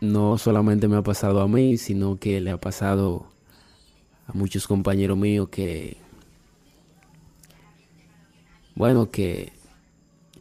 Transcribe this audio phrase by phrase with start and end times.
[0.00, 3.26] No solamente me ha pasado a mí, sino que le ha pasado
[4.26, 5.98] a muchos compañeros míos que,
[8.74, 9.52] bueno, que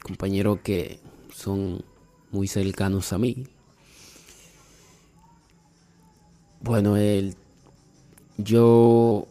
[0.02, 0.99] compañeros que
[1.33, 1.83] son
[2.31, 3.45] muy cercanos a mí.
[6.61, 7.35] Bueno, el,
[8.38, 9.27] yo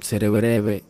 [0.00, 0.84] seré breve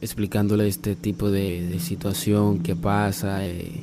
[0.00, 3.46] explicándole este tipo de, situación que pasa.
[3.46, 3.82] Eh,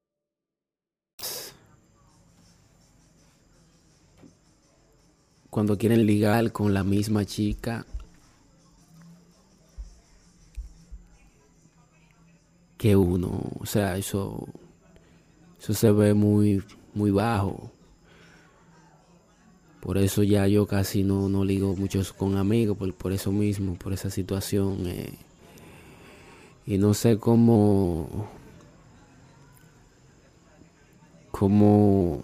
[5.51, 7.85] Cuando quieren ligar con la misma chica
[12.77, 13.51] que uno.
[13.59, 14.47] O sea, eso,
[15.59, 16.63] eso se ve muy,
[16.93, 17.69] muy bajo.
[19.81, 23.75] Por eso ya yo casi no, no ligo muchos con amigos, por, por eso mismo,
[23.75, 24.87] por esa situación.
[24.87, 25.17] Eh.
[26.65, 28.29] y no sé cómo,
[31.29, 32.23] cómo